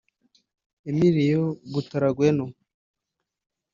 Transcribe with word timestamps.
Emilio 0.89 1.43
Butragueño 1.71 2.45